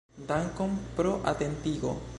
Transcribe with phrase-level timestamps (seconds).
[0.29, 1.95] Dankon pro atentigo.